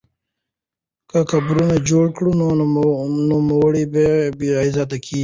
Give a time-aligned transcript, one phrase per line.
[1.09, 2.31] که قبرونه جوړ کړو
[3.29, 4.05] نو مړي نه
[4.37, 5.19] بې عزته کیږي.